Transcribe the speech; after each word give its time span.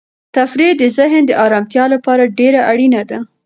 تفریح 0.35 0.71
د 0.77 0.83
ذهن 0.97 1.21
د 1.27 1.31
ارامتیا 1.45 1.85
لپاره 1.93 2.31
ډېره 2.37 2.61
اړینه 2.71 3.01
ده. 3.09 3.19